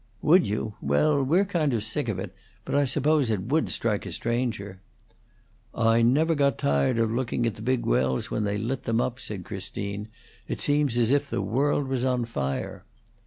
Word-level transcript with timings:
"Would 0.23 0.47
you? 0.47 0.73
Well, 0.81 1.23
we're 1.23 1.45
kind 1.45 1.75
of 1.75 1.83
sick 1.83 2.09
of 2.09 2.17
it, 2.17 2.33
but 2.65 2.73
I 2.73 2.85
suppose 2.85 3.29
it 3.29 3.43
would 3.43 3.69
strike 3.69 4.03
a 4.07 4.11
stranger." 4.11 4.81
"I 5.75 6.01
never 6.01 6.33
got 6.33 6.57
tired 6.57 6.97
of 6.97 7.11
looking 7.11 7.45
at 7.45 7.53
the 7.53 7.61
big 7.61 7.85
wells 7.85 8.31
when 8.31 8.43
they 8.43 8.57
lit 8.57 8.85
them 8.85 8.99
up," 8.99 9.19
said 9.19 9.43
Christine. 9.45 10.07
"It 10.47 10.59
seems 10.59 10.97
as 10.97 11.11
if 11.11 11.29
the 11.29 11.39
world 11.43 11.87
was 11.87 12.03
on 12.03 12.25
fire." 12.25 12.83